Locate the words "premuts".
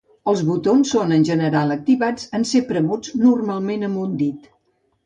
2.73-3.15